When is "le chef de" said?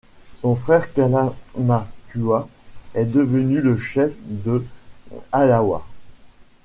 3.61-4.65